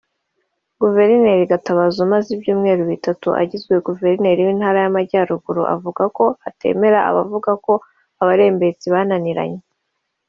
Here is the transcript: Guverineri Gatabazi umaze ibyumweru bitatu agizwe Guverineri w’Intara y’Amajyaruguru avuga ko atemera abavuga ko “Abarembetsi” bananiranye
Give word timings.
Guverineri 0.81 1.43
Gatabazi 1.51 1.97
umaze 2.05 2.29
ibyumweru 2.35 2.81
bitatu 2.91 3.27
agizwe 3.41 3.73
Guverineri 3.87 4.41
w’Intara 4.47 4.77
y’Amajyaruguru 4.83 5.61
avuga 5.75 6.03
ko 6.17 6.25
atemera 6.49 6.99
abavuga 7.09 7.51
ko 7.65 7.73
“Abarembetsi” 8.21 8.85
bananiranye 8.93 9.61